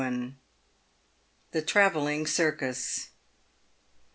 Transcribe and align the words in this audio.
THE 1.51 1.61
TEAVELLING 1.61 2.25
CIRCUS. 2.25 3.09